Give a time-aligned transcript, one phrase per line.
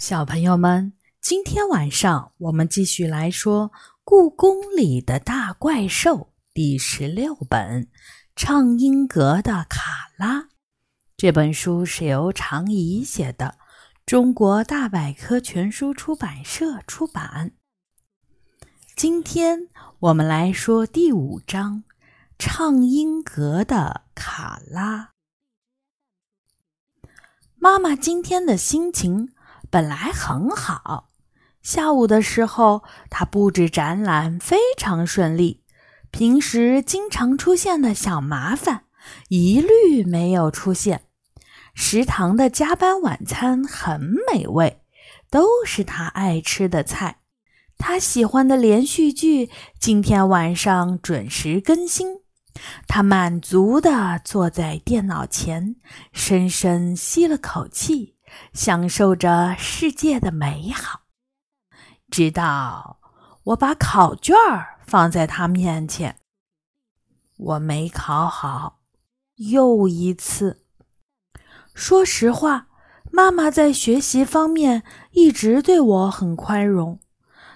[0.00, 3.68] 小朋友们，今天晚上我们继续来说
[4.02, 6.16] 《故宫里的大怪兽》
[6.54, 7.84] 第十六本
[8.34, 10.40] 《畅音阁的卡拉》。
[11.18, 13.58] 这本书是由常怡写的，
[14.06, 17.52] 中国大百科全书出版社出版。
[18.96, 21.84] 今天我们来说第五章
[22.38, 25.10] 《畅音阁的卡拉》。
[27.56, 29.34] 妈妈今天的心情。
[29.70, 31.10] 本来很好，
[31.62, 35.62] 下午的时候，他布置展览非常顺利。
[36.10, 38.82] 平时经常出现的小麻烦
[39.28, 41.02] 一律没有出现。
[41.72, 44.00] 食堂的加班晚餐很
[44.32, 44.82] 美味，
[45.30, 47.18] 都是他爱吃的菜。
[47.78, 52.22] 他喜欢的连续剧今天晚上准时更新。
[52.88, 55.76] 他满足地坐在电脑前，
[56.12, 58.16] 深深吸了口气。
[58.52, 61.02] 享受着世界的美好，
[62.10, 63.00] 直到
[63.44, 64.34] 我把考卷
[64.84, 66.16] 放在他面前，
[67.36, 68.80] 我没考好，
[69.36, 70.62] 又一次。
[71.74, 72.68] 说实话，
[73.10, 77.00] 妈妈在学习方面一直对我很宽容，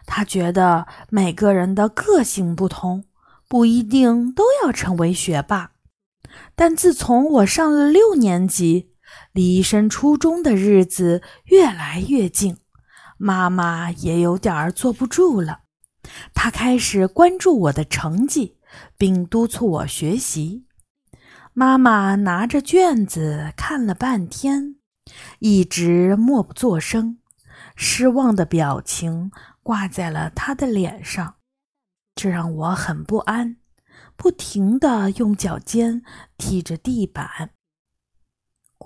[0.06, 3.04] 她觉得每个人的个性不同，
[3.48, 5.72] 不一定都要成为学霸。
[6.54, 8.93] 但自从我上了六年级，
[9.34, 12.56] 离升初中的日子越来越近，
[13.18, 15.62] 妈妈也有点坐不住了。
[16.32, 18.58] 她开始关注我的成绩，
[18.96, 20.66] 并督促我学习。
[21.52, 24.76] 妈妈拿着卷子看了半天，
[25.40, 27.18] 一直默不作声，
[27.74, 29.32] 失望的表情
[29.64, 31.34] 挂在了她的脸上，
[32.14, 33.56] 这让我很不安，
[34.14, 36.02] 不停地用脚尖
[36.38, 37.50] 踢着地板。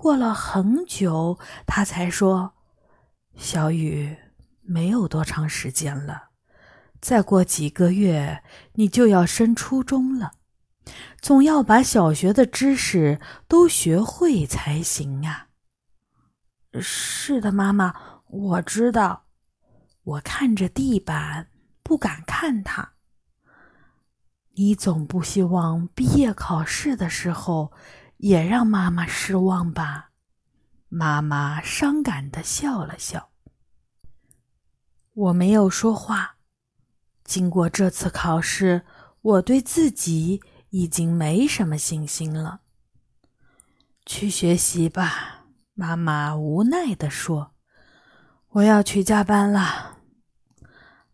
[0.01, 2.55] 过了很久，他才说
[3.35, 4.17] ：“小雨，
[4.63, 6.29] 没有多长时间了，
[7.01, 10.35] 再过几个月你就要升初中了，
[11.21, 15.49] 总要把小学的知识都学会才行啊。
[16.81, 17.93] ”“是的，妈妈，
[18.29, 19.25] 我知道。”
[20.05, 21.49] 我看着地板，
[21.83, 22.93] 不敢看他。
[24.55, 27.73] 你总不希望毕业考试的时候。
[28.19, 30.11] 也让妈妈失望吧。
[30.89, 33.31] 妈妈伤感的笑了笑。
[35.15, 36.37] 我没有说话。
[37.25, 38.87] 经过这次考试，
[39.21, 40.41] 我对自己
[40.71, 42.61] 已经没什么信心了。
[44.07, 47.53] 去学习吧，妈妈无奈的说。
[48.53, 49.99] 我要去加班了。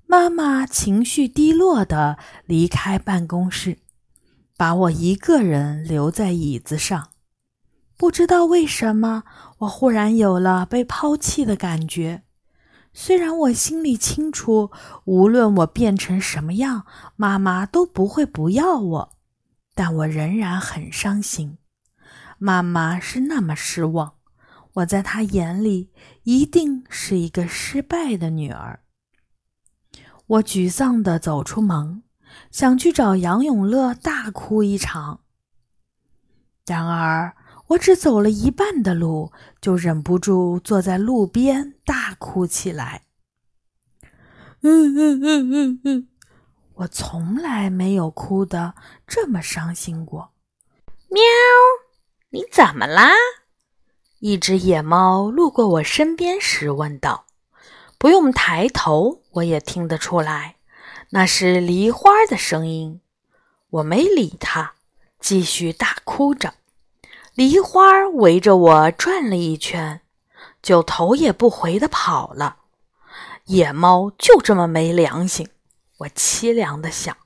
[0.06, 3.78] 妈妈情绪低落的离开办公室。
[4.56, 7.10] 把我一个人留在椅子上，
[7.96, 9.24] 不知道为什么，
[9.58, 12.22] 我忽然有了被抛弃的感觉。
[12.92, 14.70] 虽然我心里清楚，
[15.06, 19.16] 无论我变成什么样，妈妈都不会不要我，
[19.74, 21.58] 但我仍然很伤心。
[22.38, 24.14] 妈妈是那么失望，
[24.74, 25.90] 我在她眼里
[26.22, 28.84] 一定是一个失败的女儿。
[30.26, 32.03] 我沮丧地走出门。
[32.50, 35.20] 想去找杨永乐大哭一场，
[36.66, 37.36] 然而
[37.68, 43.02] 我只走了一半的路，就忍不住坐在路边大哭起来。
[44.62, 46.08] 嗯嗯嗯嗯嗯，
[46.74, 48.74] 我从来没有哭得
[49.06, 50.32] 这么伤心过。
[51.08, 51.22] 喵，
[52.30, 53.10] 你怎么啦？
[54.20, 57.26] 一只野猫路过我身边时问道。
[57.98, 60.56] 不用抬头，我也听得出来。
[61.10, 63.00] 那是梨花的声音，
[63.70, 64.74] 我没理他，
[65.20, 66.54] 继续大哭着。
[67.34, 70.00] 梨花围着我转了一圈，
[70.62, 72.56] 就头也不回的跑了。
[73.46, 75.48] 野猫就这么没良心，
[75.98, 77.16] 我凄凉的想。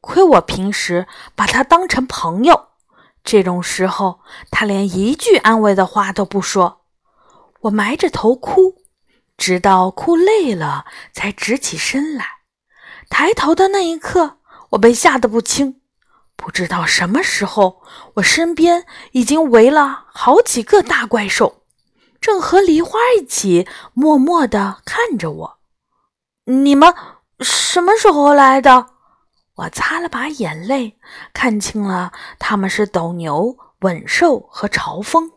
[0.00, 2.68] 亏我平时把它当成朋友，
[3.24, 4.20] 这种时候
[4.50, 6.82] 它连一句安慰的话都不说。
[7.62, 8.76] 我埋着头哭，
[9.36, 12.35] 直到哭累了，才直起身来。
[13.08, 14.38] 抬头的那一刻，
[14.70, 15.80] 我被吓得不轻。
[16.36, 17.82] 不知道什么时候，
[18.14, 21.62] 我身边已经围了好几个大怪兽，
[22.20, 25.58] 正和梨花一起默默地看着我。
[26.44, 26.94] 你们
[27.40, 28.88] 什么时候来的？
[29.54, 30.98] 我擦了把眼泪，
[31.32, 35.32] 看清了他们是斗牛、稳兽和朝风。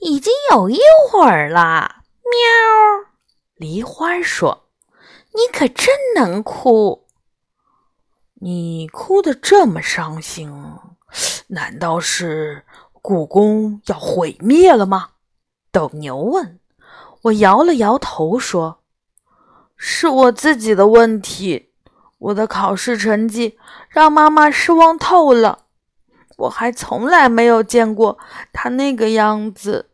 [0.00, 2.02] 已经有一会儿了。
[2.24, 3.10] 喵，
[3.54, 4.63] 梨花说。
[5.34, 7.06] 你可真能哭！
[8.34, 10.52] 你哭得这么伤心，
[11.48, 12.64] 难道是
[13.02, 15.10] 故宫要毁灭了吗？
[15.72, 16.60] 斗牛问。
[17.22, 18.80] 我摇了摇头说
[19.76, 21.72] ：“是我自己的问题，
[22.18, 23.58] 我的考试成绩
[23.88, 25.64] 让妈妈失望透了。
[26.36, 28.18] 我还从来没有见过
[28.52, 29.90] 他那个样子。”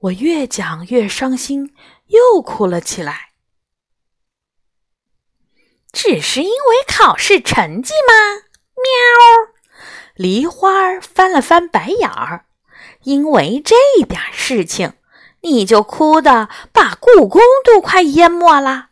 [0.00, 1.74] 我越讲越伤心，
[2.08, 3.29] 又哭了起来。
[5.92, 8.42] 只是因为考试成绩吗？
[8.76, 9.52] 喵！
[10.14, 12.46] 梨花翻了翻白眼儿，
[13.02, 13.74] 因为这
[14.06, 14.94] 点事情，
[15.40, 18.88] 你就哭的把故宫都快淹没了。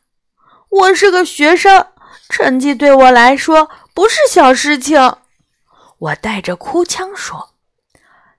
[0.70, 1.86] 我是个学生，
[2.28, 5.16] 成绩对我来说不是小事情。
[5.98, 7.54] 我带着哭腔说：“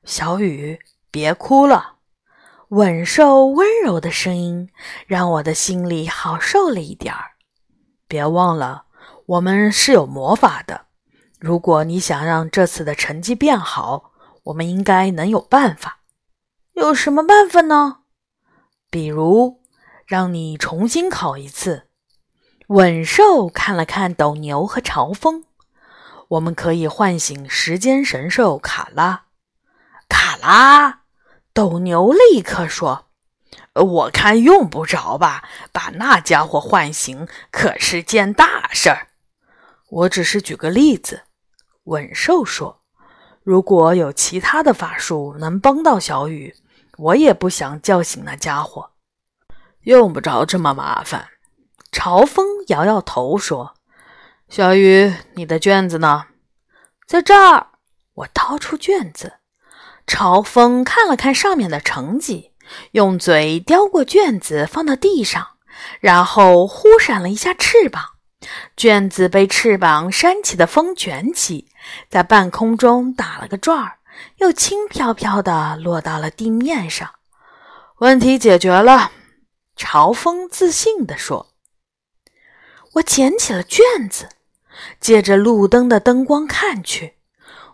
[0.06, 0.80] 小雨，
[1.12, 1.96] 别哭了。”
[2.70, 4.70] 稳瘦温柔的声音
[5.08, 7.32] 让我的心里好受了一点儿。
[8.10, 8.86] 别忘了，
[9.28, 10.88] 我们是有魔法的。
[11.38, 14.12] 如果你想让这次的成绩变好，
[14.46, 16.00] 我们应该能有办法。
[16.74, 18.00] 有什么办法呢？
[18.90, 19.62] 比如
[20.08, 21.84] 让你重新考一次。
[22.70, 25.44] 稳兽看了看斗牛和朝风，
[26.30, 29.26] 我们可以唤醒时间神兽卡拉。
[30.08, 31.02] 卡拉，
[31.54, 33.09] 斗牛立刻说。
[33.84, 39.08] 我看用不着吧，把那家伙唤醒可是件大事儿。
[39.90, 41.24] 我只是举个例子。
[41.86, 42.82] 稳兽说
[43.44, 46.56] ：“如果有其他的法术能帮到小雨，
[46.98, 48.92] 我也不想叫醒那家伙。
[49.82, 51.30] 用不着这么麻烦。”
[51.92, 53.74] 朝风摇摇头说
[54.48, 56.28] ：“小雨，你的卷子呢？
[57.08, 57.68] 在这儿。”
[58.14, 59.40] 我掏出卷子。
[60.06, 62.49] 朝风看了看上面的成绩。
[62.92, 65.48] 用嘴叼过卷子，放到地上，
[66.00, 68.04] 然后忽闪了一下翅膀，
[68.76, 71.68] 卷子被翅膀扇起的风卷起，
[72.10, 73.98] 在半空中打了个转儿，
[74.38, 77.12] 又轻飘飘地落到了地面上。
[78.00, 79.12] 问题解决了，
[79.76, 81.48] 朝风自信地说。
[82.94, 84.30] 我捡起了卷子，
[85.00, 87.16] 借着路灯的灯光看去，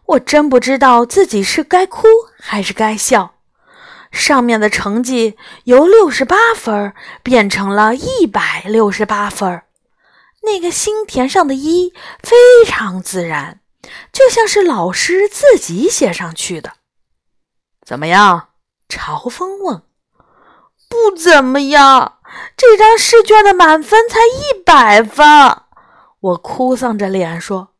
[0.08, 2.08] 我真不知道自己是该哭
[2.40, 3.35] 还是该笑。
[4.16, 9.62] 上面的成绩由六十八分变成了一百六十八分，
[10.44, 12.36] 那个心填上的一非
[12.66, 13.60] 常自然，
[14.14, 16.74] 就像是老师自己写上去的。
[17.86, 18.48] 怎么样？
[18.88, 19.84] 朝风问。
[20.88, 22.20] 不怎么样，
[22.56, 25.26] 这张试卷的满分才一百分。
[26.22, 27.74] 我哭丧着脸说：“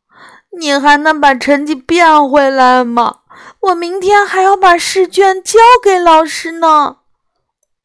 [0.60, 3.20] 你还能把成绩变回来吗？”
[3.66, 6.98] 我明天还要把试卷交给老师呢。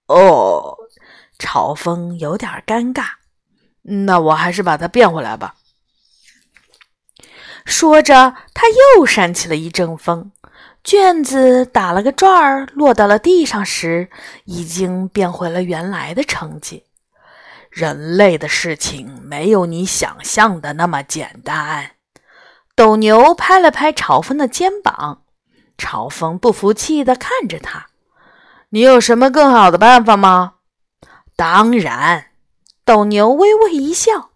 [0.07, 0.75] 哦，
[1.39, 3.05] 朝风有点尴尬。
[3.83, 5.55] 那我还是把它变回来吧。
[7.65, 10.31] 说着，他又扇起了一阵风，
[10.83, 14.09] 卷子打了个转儿，落到了地上时，
[14.45, 16.85] 已经变回了原来的成绩。
[17.71, 21.91] 人类的事情没有你想象的那么简单。
[22.75, 25.20] 斗牛拍了拍朝风的肩膀。
[25.81, 27.87] 朝风不服气地看着他
[28.69, 30.57] ：“你有什么更好的办法吗
[31.35, 32.27] ？”“当然。”
[32.85, 34.29] 斗牛微微一笑，“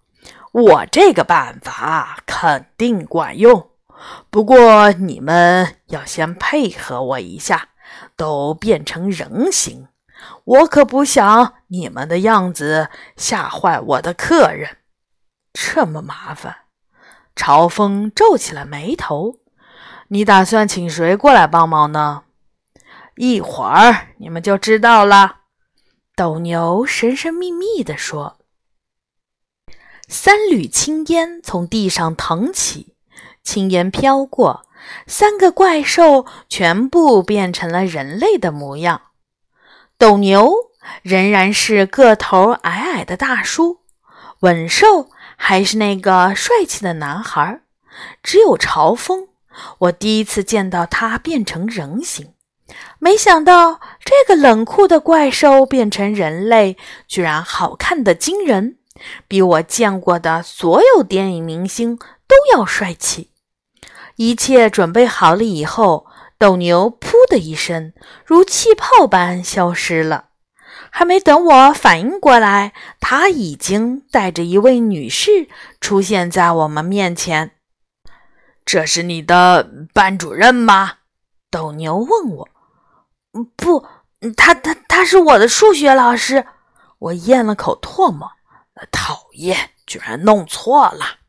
[0.51, 3.69] 我这个办法肯定管用。
[4.31, 7.69] 不过你们要先配合我一下，
[8.15, 9.87] 都变成人形。
[10.45, 14.77] 我可不想你们的样子吓坏我的客人。”
[15.53, 16.55] 这么麻烦，
[17.35, 19.44] 朝风皱起了眉头。
[20.09, 22.23] 你打算请谁过来帮忙呢？
[23.15, 25.37] 一会儿你们就知道了。
[26.15, 28.37] 斗牛神神秘秘地说。
[30.07, 32.93] 三缕青烟从地上腾起，
[33.41, 34.67] 青烟飘过，
[35.07, 39.01] 三个怪兽全部变成了人类的模样。
[39.97, 40.53] 斗牛
[41.01, 43.79] 仍然是个头矮矮的大叔，
[44.41, 47.61] 稳兽还是那个帅气的男孩，
[48.21, 49.29] 只有朝风。
[49.79, 52.33] 我第一次见到它变成人形，
[52.99, 58.77] 没想到这个冷酷的怪兽变成人类，居然好看的惊人，
[59.27, 63.31] 比我见过的所有电影明星都要帅气。
[64.15, 66.05] 一切准备好了以后，
[66.37, 67.93] 斗牛“噗”的一声，
[68.25, 70.25] 如气泡般消失了。
[70.89, 72.71] 还没等我反应过来，
[73.01, 75.49] 他已经带着一位女士
[75.81, 77.51] 出现在我们面前。
[78.65, 80.93] 这是你的班主任吗？
[81.51, 82.49] 斗牛问我。
[83.55, 83.85] 不，
[84.35, 86.45] 他他他是我的数学老师。
[86.97, 88.31] 我咽了口唾沫，
[88.91, 91.19] 讨厌，居然弄错了。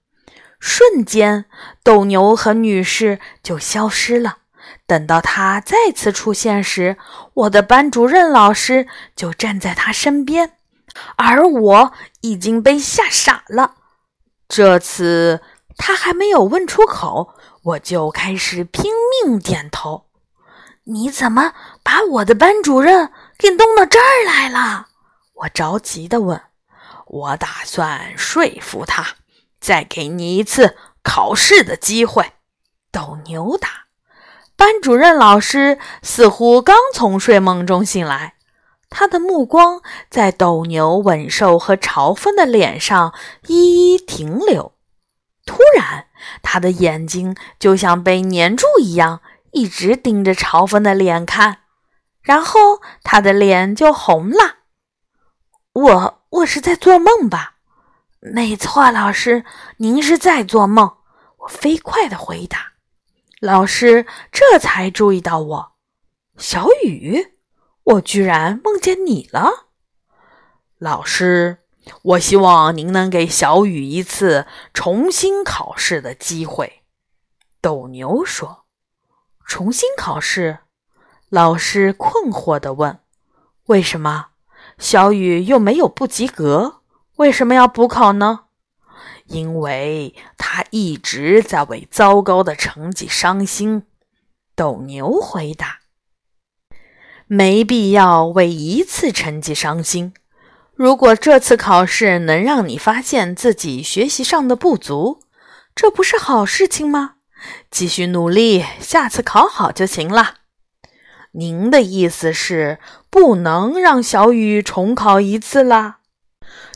[0.58, 1.44] 瞬间，
[1.82, 4.38] 斗牛和女士就消失了，
[4.86, 6.96] 等到他再次出现时，
[7.34, 10.52] 我的班主任老师就站在他身边，
[11.16, 13.74] 而我已经被吓傻了。
[14.48, 15.42] 这次
[15.76, 18.92] 他还没有问出口，我就开始拼
[19.24, 20.06] 命点头。
[20.84, 21.52] 你怎么
[21.82, 24.86] 把我的班主任给弄到这儿来了？
[25.34, 26.40] 我着急地问。
[27.06, 29.16] 我打算说服他，
[29.60, 32.32] 再给你一次考试的机会。
[32.90, 33.86] 斗牛打。
[34.56, 38.34] 班主任老师似乎刚从睡梦中醒来，
[38.88, 43.12] 他的目光在斗牛、稳兽和嘲讽的脸上
[43.46, 44.75] 一一停留。
[45.46, 46.08] 突然，
[46.42, 49.22] 他的眼睛就像被粘住一样，
[49.52, 51.60] 一直盯着朝风的脸看，
[52.20, 54.56] 然后他的脸就红了。
[55.72, 57.54] 我我是在做梦吧？
[58.20, 59.44] 没错，老师，
[59.78, 60.96] 您是在做梦。
[61.38, 62.72] 我飞快地回答。
[63.40, 65.72] 老师这才注意到我，
[66.38, 67.34] 小雨，
[67.84, 69.68] 我居然梦见你了。
[70.78, 71.58] 老师，
[72.02, 76.82] 我希望您能给小雨一次重新考试的机会。
[77.60, 78.64] 斗牛说
[79.46, 80.58] ：“重新考试？”
[81.28, 83.00] 老师困惑地问
[83.66, 84.28] ：“为什么？
[84.78, 86.82] 小雨又没有不及格，
[87.16, 88.44] 为什么要补考呢？”
[89.26, 93.86] 因为他一直在为糟糕的成绩伤心，
[94.54, 95.80] 斗牛回答
[97.26, 100.14] ：“没必要为一次成绩伤心。
[100.76, 105.22] 如果这次考试能让你发现自己学习上的不足，
[105.74, 107.14] 这不是好事情吗？
[107.70, 110.34] 继续努力，下次考好就行了。”
[111.32, 112.78] 您的意思是
[113.08, 115.96] 不能让小雨重考一次了？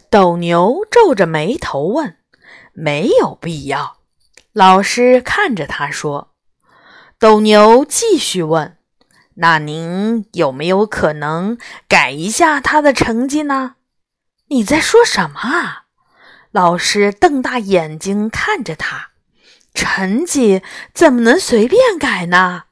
[0.08, 2.16] 斗牛皱着眉头问。
[2.72, 3.96] 没有必要，
[4.52, 6.32] 老师看着他说。
[7.18, 8.78] 斗牛继续问
[9.36, 13.74] ：“那您有没有可能改一下他的成绩呢？”
[14.52, 15.84] 你在说什么啊？
[16.50, 19.10] 老师瞪大眼睛看着他。
[19.72, 20.60] 成绩
[20.92, 22.64] 怎么能随便改呢？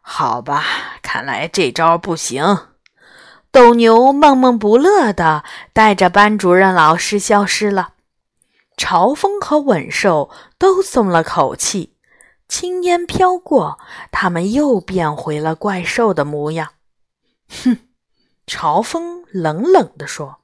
[0.00, 0.64] 好吧，
[1.02, 2.66] 看来这招不行。
[3.52, 7.92] 斗牛闷闷不乐的带着班主任老师消失了。
[8.76, 11.94] 朝风和稳兽都松了口气，
[12.48, 13.78] 青烟飘过，
[14.10, 16.72] 他们又变回了怪兽的模样。
[17.62, 17.78] 哼，
[18.48, 20.40] 朝风冷冷地说：“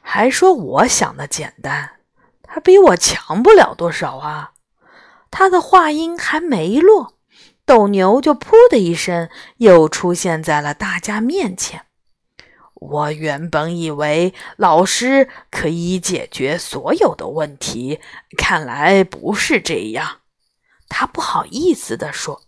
[0.00, 1.98] 还说我想的简单，
[2.42, 4.52] 他比我强不了多少啊！”
[5.30, 7.14] 他的话音还没落，
[7.64, 9.28] 斗牛就“噗”的一声，
[9.58, 11.86] 又出现在了大家面前。
[12.74, 18.00] 我原本以为老师可以解决所有的问题，
[18.36, 20.20] 看来不是这样。
[20.88, 22.42] 他不好意思地说：“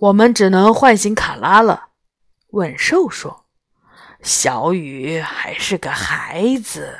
[0.00, 1.90] 我们只能唤醒卡拉了。”
[2.52, 3.46] 稳兽说
[4.22, 6.98] ：“小雨还是个孩子。”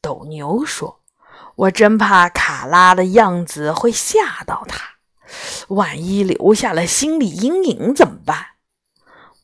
[0.00, 1.00] 斗牛说
[1.56, 4.96] ：“我真怕卡拉的样子会吓到他，
[5.68, 8.46] 万一留下了心理阴影怎么办？”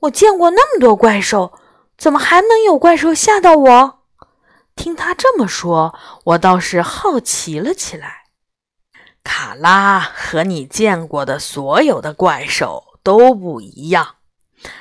[0.01, 1.59] 我见过那么多怪兽。
[1.99, 3.99] 怎么还能有怪兽吓到我？
[4.75, 8.23] 听他这么说，我倒是好奇了起来。
[9.23, 14.15] 卡拉和你见过的所有的怪兽都不一样，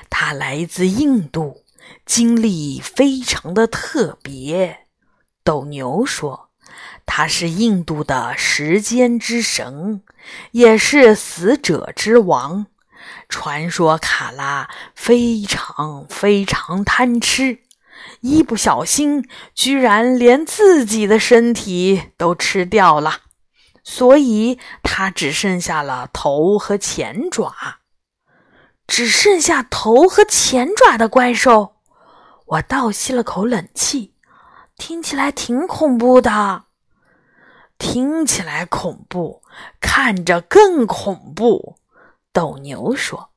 [0.09, 1.65] 它来自印度，
[2.09, 4.87] 经历非常的特别。
[5.43, 6.49] 斗牛说，
[7.05, 10.01] 它是印度的时间之神，
[10.49, 12.65] 也是死者之王。
[13.29, 17.59] 传说卡拉非常非常贪吃，
[18.21, 23.19] 一不小心居然连自己的身体都吃掉了，
[23.83, 27.53] 所以他只剩下了头和前爪。
[28.87, 31.75] 只剩下头和前爪的怪兽，
[32.49, 34.15] 我倒吸了口冷气，
[34.75, 36.65] 听起来挺恐怖的。
[37.77, 39.43] 听起来恐怖，
[39.79, 41.77] 看着更恐怖。
[42.33, 43.29] 斗牛说：“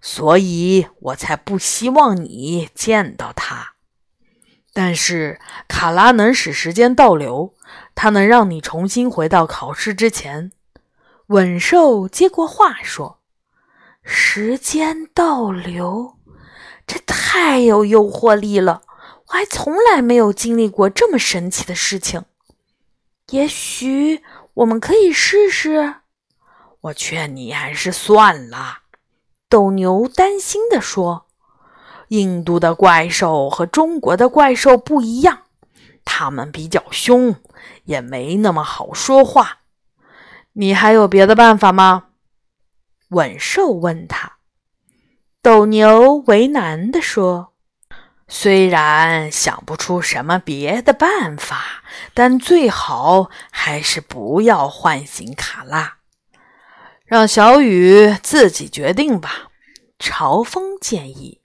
[0.00, 3.74] 所以我才不希望你见到他。
[4.72, 5.38] 但是
[5.68, 7.54] 卡拉能使时间倒流，
[7.94, 10.52] 它能让你重新回到考试之前。”
[11.28, 13.20] 稳兽接过话说
[14.02, 16.17] ：“时间倒流，
[16.88, 18.80] 这太有诱惑力了！
[19.26, 22.24] 我还从来没有经历过这么神奇的事情。
[23.28, 24.22] 也许
[24.54, 25.96] 我们可以试试。”
[26.80, 28.78] 我劝你还是算了，
[29.50, 31.26] 斗牛担心地说
[32.08, 35.42] ：“印度的怪兽和中国的怪兽不一样，
[36.06, 37.36] 他们比较凶，
[37.84, 39.58] 也没那么好说话。
[40.54, 42.06] 你还有别的办法吗？”
[43.10, 44.37] 稳兽问他。
[45.48, 47.54] 斗牛为难地说
[48.28, 56.00] ：“虽然想不出什么别的办法，但最好还是不要唤醒卡拉，
[57.06, 59.48] 让小雨自己决定吧。”
[59.98, 61.40] 朝风建议。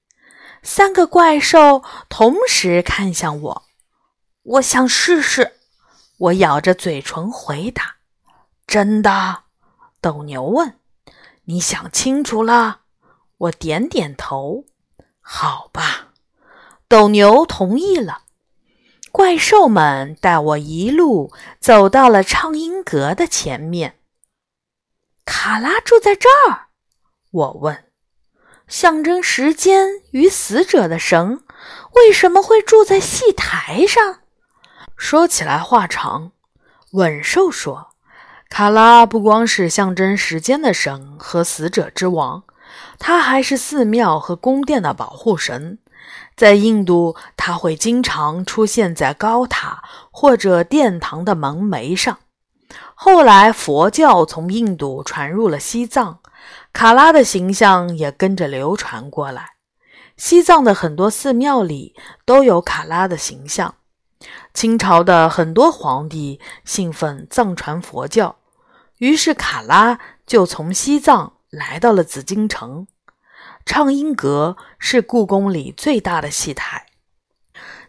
[0.61, 3.63] 三个怪兽同时看向我，
[4.43, 5.53] 我想试试。
[6.17, 7.95] 我咬着嘴唇回答
[8.67, 9.43] ：“真的？”
[10.01, 10.77] 斗牛问
[11.47, 12.81] ：“你想清楚了？”
[13.43, 14.65] 我点点头。
[15.19, 16.09] 好吧，
[16.87, 18.23] 斗牛同意了。
[19.11, 23.99] 怪兽们带我一路走到了畅音阁的前面。
[25.25, 26.67] 卡拉住在这儿？
[27.31, 27.85] 我问。
[28.67, 31.43] 象征时间与死者的绳
[31.95, 34.21] 为什么会住在戏台上？
[34.95, 36.31] 说起来话长。
[36.91, 37.89] 稳兽说
[38.49, 42.43] ：“卡拉不光是象征时间的绳和死者之王。”
[43.05, 45.77] 他还是寺庙和宫殿的保护神，
[46.37, 52.19] 在印度，他会经常出现在高塔或者殿堂的门楣上。
[52.95, 56.19] 后来，佛教从印度传入了西藏，
[56.71, 59.49] 卡拉的形象也跟着流传过来。
[60.15, 61.93] 西藏的很多寺庙里
[62.23, 63.75] 都有卡拉的形象。
[64.53, 68.37] 清朝的很多皇帝信奉藏传佛教，
[68.99, 71.33] 于是卡拉就从西藏。
[71.53, 72.87] 来到了紫禁城，
[73.65, 76.87] 畅音阁是故宫里最大的戏台。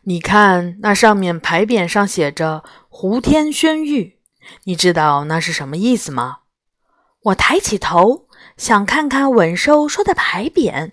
[0.02, 4.18] 你看，那上面牌匾上写着“胡天宣玉”，
[4.64, 6.40] 你知道那是什么意思吗？
[7.22, 8.26] 我抬起头
[8.58, 10.92] 想看看稳兽说的牌匾，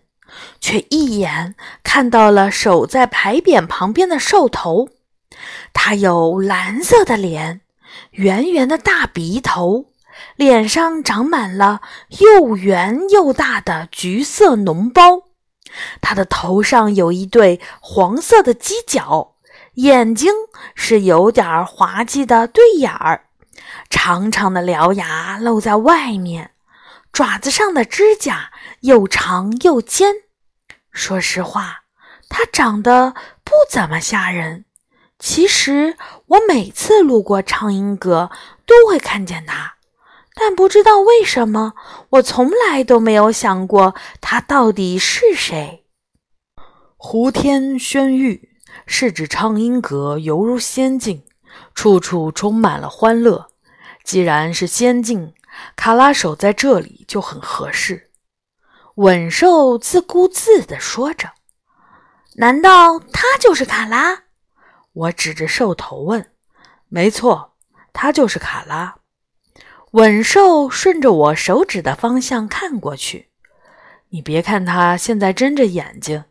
[0.62, 4.88] 却一眼看到了守在牌匾旁边的兽头。
[5.74, 7.62] 它有蓝色的脸，
[8.12, 9.91] 圆圆的大鼻头。
[10.42, 11.82] 脸上长满了
[12.18, 15.28] 又圆又大的橘色脓包，
[16.02, 19.36] 他的头上有一对黄色的犄角，
[19.76, 20.34] 眼睛
[20.74, 23.26] 是有点滑稽的对眼儿，
[23.88, 26.54] 长长的獠牙露在外面，
[27.14, 28.50] 爪子上的指甲
[28.80, 30.12] 又长又尖。
[30.92, 31.82] 说实话，
[32.30, 34.66] 他长得不怎么吓人。
[35.20, 38.32] 其实我每次路过畅音阁，
[38.66, 39.76] 都会看见他。
[40.34, 41.74] 但不知道为什么，
[42.12, 45.86] 我从来都没有想过他到底是谁。
[46.96, 48.50] 胡天轩玉
[48.86, 51.24] 是指畅音阁犹如仙境，
[51.76, 53.50] 处处充满了欢乐。
[54.04, 55.34] 既然是仙境，
[55.76, 58.10] 卡拉守在这里就很合适。
[58.96, 61.32] 稳兽自顾自地说着
[62.36, 64.24] ：“难道他就是卡拉？”
[64.94, 66.32] 我指着兽头问
[66.88, 67.54] ：“没错，
[67.94, 68.96] 他就是卡拉。”
[69.92, 73.28] 稳兽顺着我手指的方向看过去，
[74.12, 76.24] 你别看他现在睁着眼睛，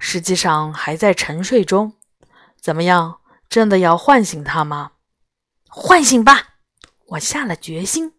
[0.00, 1.92] 实际上还在沉睡中。
[2.60, 4.90] 怎么样，真的要唤醒他吗？
[5.68, 6.54] 唤醒吧！
[7.10, 8.14] 我下了决心。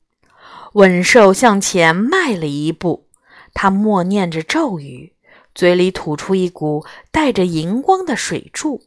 [0.76, 3.10] 稳兽向前迈了一步，
[3.54, 5.18] 他默念着咒语，
[5.54, 8.84] 嘴里吐出一股带着荧光的水柱。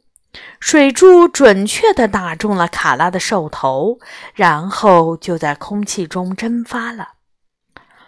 [0.60, 3.98] 水柱准确地打中了卡拉的兽头，
[4.34, 7.14] 然后就在空气中蒸发了。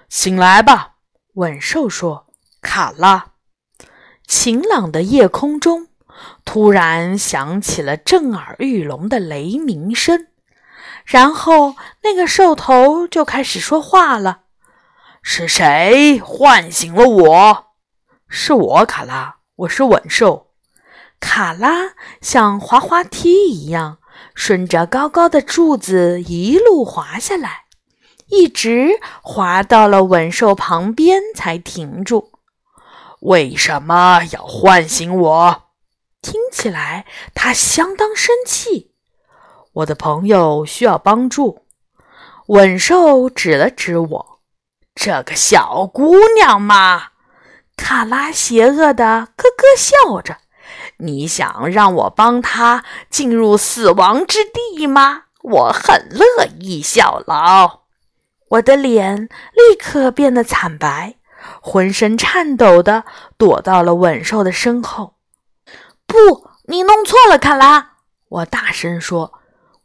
[0.09, 0.95] 醒来吧，
[1.35, 2.27] 稳兽说。
[2.61, 3.33] 卡拉，
[4.25, 5.89] 晴朗的夜空中
[6.45, 10.29] 突然响起了震耳欲聋的雷鸣声，
[11.05, 14.43] 然后那个兽头就开始说话了
[15.23, 17.67] ：“是谁唤醒了我？
[18.29, 20.52] 是我，卡拉，我是稳兽。”
[21.23, 23.99] 卡拉像滑滑梯一样，
[24.35, 27.67] 顺着高高的柱子一路滑下来，
[28.27, 32.33] 一直滑到了稳兽旁边才停住。
[33.21, 35.63] 为什么要唤醒我？
[36.21, 38.91] 听起来他相当生气。
[39.75, 41.65] 我的朋友需要帮助。
[42.49, 44.41] 稳兽指了指我
[44.95, 47.11] ：“这个小姑娘嘛。”
[47.79, 50.42] 卡拉邪恶的咯咯笑着。
[50.99, 55.23] 你想让我帮他进入死亡之地吗？
[55.43, 57.81] 我很乐意效劳。
[58.51, 61.17] 我的脸立刻变得惨白，
[61.61, 63.05] 浑身颤抖的
[63.37, 65.15] 躲到了稳兽的身后。
[66.07, 67.93] 不，你弄错了，卡拉！
[68.29, 69.33] 我大声说：“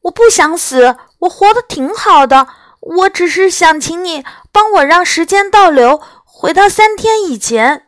[0.04, 2.48] 我不想死，我活得挺好的。
[2.80, 7.87] 我只是想请你帮我让时间倒流，回到三天以前。”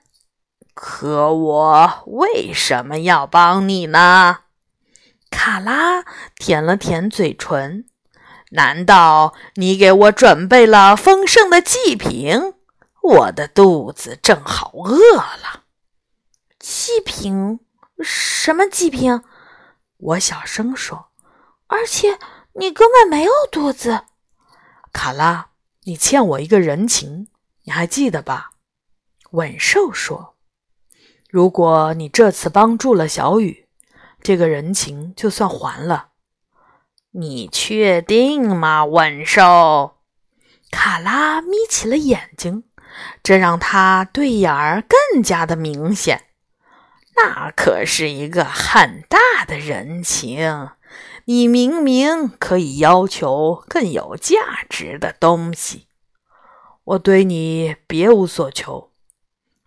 [0.81, 4.43] 可我为什么要帮你呢？
[5.29, 6.05] 卡拉
[6.37, 7.83] 舔了舔嘴唇。
[8.51, 12.53] 难道你给我准备了丰盛的祭品？
[13.01, 15.65] 我的肚子正好饿了。
[16.57, 17.59] 祭品？
[18.01, 19.21] 什么祭品？
[19.97, 21.09] 我小声说。
[21.67, 22.17] 而且
[22.53, 24.05] 你根本没有肚子。
[24.93, 25.49] 卡拉，
[25.83, 27.27] 你欠我一个人情，
[27.63, 28.51] 你还记得吧？
[29.31, 30.37] 稳兽说
[31.29, 33.67] ：“如果你这次帮助了小雨，
[34.21, 36.07] 这个人情就算还了。”
[37.13, 39.95] 你确定吗，稳兽？
[40.69, 42.65] 卡拉眯起了眼睛，
[43.23, 46.25] 这让他对眼儿更加的明显。
[47.15, 50.69] 那可是一个很大的人情，
[51.25, 55.87] 你明明可以要求更有价值的东西。
[56.83, 58.91] 我对你别无所求。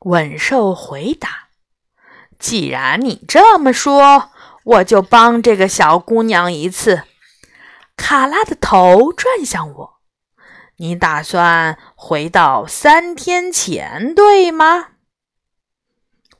[0.00, 1.48] 稳兽回答
[2.42, 4.30] ：“既然你这么说，
[4.64, 7.04] 我就帮这个小姑娘一次。”
[7.96, 10.00] 卡拉的头转向我
[10.78, 14.88] ：“你打算回到三天前，对吗？”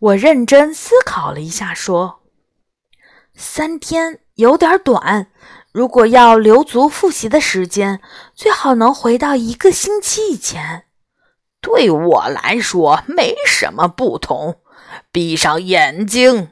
[0.00, 2.22] 我认真思考了一下，说
[3.36, 5.28] ：“三天有点短，
[5.70, 8.00] 如果要留足复习的时间，
[8.34, 10.86] 最好能回到一个星期以前。
[11.60, 14.61] 对我来说没什么不同。
[15.10, 16.50] 闭上眼睛。”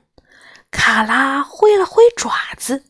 [0.71, 2.85] 卡拉挥了挥爪子。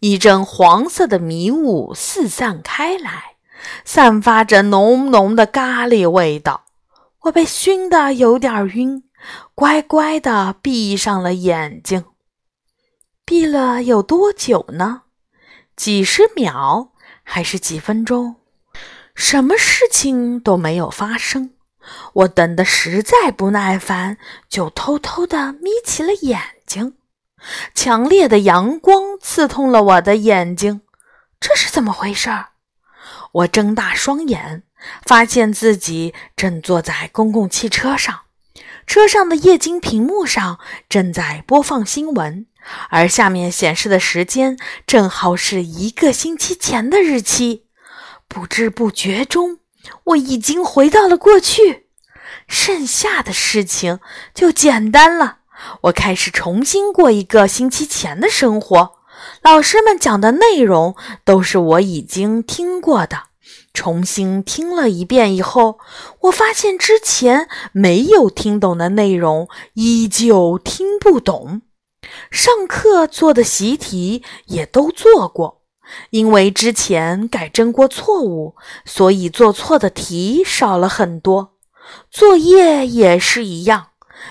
[0.00, 3.36] 一阵黄色的迷雾四散开来，
[3.84, 6.66] 散发着浓浓的咖喱味道。
[7.22, 9.04] 我被熏得有点晕，
[9.54, 12.04] 乖乖地闭上了眼睛。
[13.24, 15.04] 闭了有多久呢？
[15.74, 18.36] 几十秒还是几分钟？
[19.14, 21.54] 什么事情都没有发生。
[22.12, 24.18] 我等得实在不耐烦，
[24.48, 26.94] 就偷偷地眯起了眼睛。
[27.74, 30.80] 强烈的阳光刺痛了我的眼睛，
[31.38, 32.30] 这是怎么回事？
[33.32, 34.62] 我睁大双眼，
[35.04, 38.22] 发现自己正坐在公共汽车上，
[38.86, 42.46] 车上的液晶屏幕上正在播放新闻，
[42.88, 47.66] 而下面显示的时间正好是一个星期前的日期。
[48.26, 49.58] 不知不觉中，
[50.04, 51.86] 我已经回到了过去，
[52.46, 54.00] 剩下的事情
[54.34, 55.38] 就简单了。
[55.82, 58.96] 我开始重新过一个星期前的生活。
[59.42, 63.24] 老师们讲的内容都是我已经听过的。
[63.72, 65.78] 重新听了一遍以后，
[66.22, 71.62] 我发现之前没有听懂的内容依旧听不懂。
[72.30, 75.62] 上课做的习题也都做过，
[76.10, 81.54] 因为之前改正过错误，所以做错的题少了很多。
[82.10, 83.88] 作业也是一样。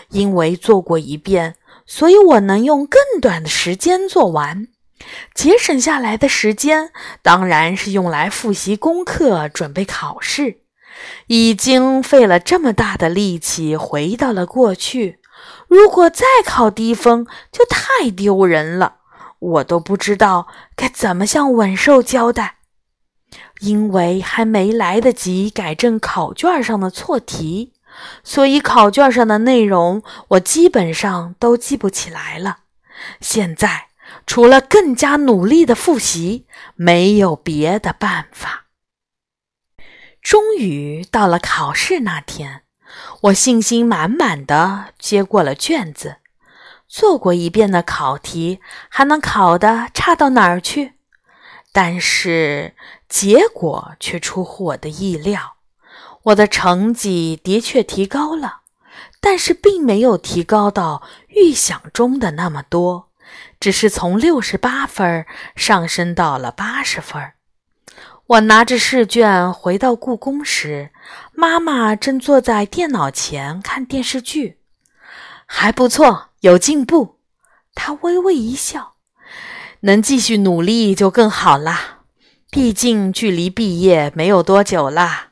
[0.10, 4.68] 因为做过一遍，所以我能用更短的时间做完。
[5.36, 10.62] 节省下来的时间当然是用来复习功课、准备考试。
[11.28, 15.20] 已经费了这么大的力气回到了过去，
[15.68, 18.96] 如果再考低分，就太丢人了。
[19.44, 22.60] 我都不知道该怎么向稳兽交代，
[23.60, 27.74] 因为还没来得及改正考卷上的错题。
[28.24, 32.60] 所以考卷上的内容我基本上都记不起来了。
[33.22, 33.90] 现在
[34.26, 38.66] 除了更加努力的复习，没有别的办法。
[40.22, 42.64] 终于到了考试那天，
[43.24, 46.23] 我信心满满的接过了卷子。
[46.94, 50.94] 做过一遍的考题还能考得差到哪儿去？
[51.72, 52.76] 但是
[53.10, 55.56] 结果却出乎我的意料。
[56.26, 58.60] 我的成绩的确提高了，
[59.20, 63.10] 但是并没有提高到预想中的那么多，
[63.60, 65.26] 只是从六十八分
[65.56, 67.32] 上升到了八十分。
[68.28, 70.92] 我拿着试卷回到故宫时，
[71.34, 74.60] 妈妈正坐在电脑前看电视剧。
[75.46, 77.20] 还不错，有进步。
[77.76, 78.94] 她微微一笑，
[79.82, 82.00] 能继续努力就更好啦。
[82.50, 85.30] 毕竟距离毕业没有多久啦。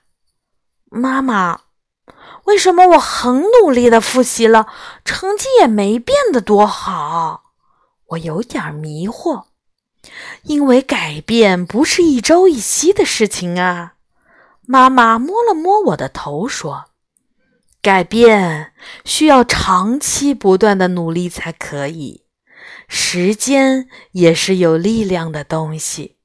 [0.89, 1.61] 妈妈，
[2.45, 4.67] 为什么我很努力的复习了，
[5.05, 7.43] 成绩也没变得多好？
[8.07, 9.45] 我有点迷惑，
[10.43, 13.93] 因为改变不是一朝一夕的事情啊。
[14.65, 16.85] 妈妈摸了摸我的头，说
[17.81, 22.25] ：“改变需要长期不断的努力才可以，
[22.87, 26.17] 时间也是有力量的东西。”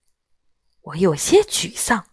[0.82, 2.06] 我有些沮丧。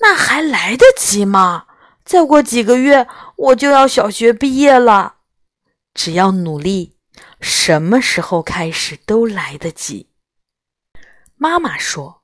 [0.00, 1.66] 那还来得及吗？
[2.04, 5.16] 再过几个月我就要小学毕业了。
[5.94, 6.96] 只要努力，
[7.40, 10.10] 什么时候开始都来得及。
[11.36, 12.22] 妈妈说：“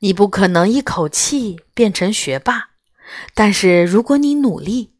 [0.00, 2.70] 你不可能一口气变成学霸，
[3.34, 4.94] 但是如果你努力，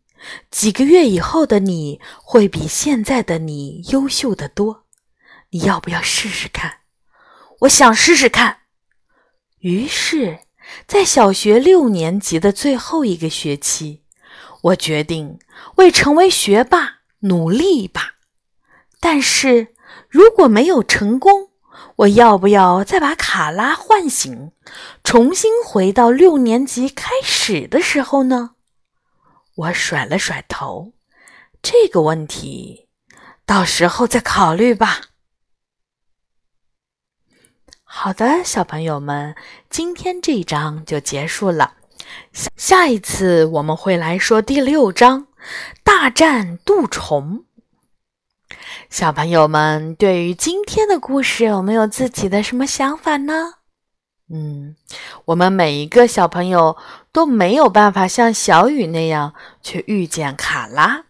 [0.51, 4.85] 几个月以后的你会比现在的你优秀的多。
[5.51, 6.79] 你要不要试试看？
[7.61, 8.59] 我想试试看。
[9.59, 10.39] 于是，
[10.87, 14.05] 在小学六年级的最后一个学期，
[14.63, 15.39] 我决定
[15.77, 18.15] 为成为学霸努力一把。
[19.01, 19.75] 但是
[20.09, 21.51] 如果没有成功，
[21.97, 24.53] 我要不要再把卡拉唤醒，
[25.03, 28.53] 重新回到六年级开始的时候呢？
[29.61, 30.95] 我甩了甩头，
[31.61, 32.89] 这个问题
[33.45, 35.03] 到时候再考虑吧。
[37.85, 39.35] 好的，小朋友们，
[39.69, 41.75] 今天这一章就结束了。
[42.57, 45.27] 下一次我们会来说第六章
[45.85, 47.45] “大战杜虫”。
[48.89, 53.57] 小朋友们，对于今天的故事有没有自己的什么想法呢？
[54.33, 54.77] 嗯，
[55.27, 56.77] 我们每一个小朋友
[57.13, 61.05] 都没有办法像小雨那样去遇见卡拉，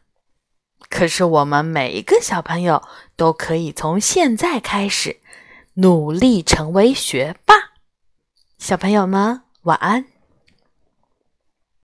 [0.89, 2.83] 可是我们每一个小朋友
[3.17, 5.21] 都可以从现在开始
[5.75, 7.55] 努力成为学霸。
[8.59, 10.20] 小朋友们，晚安。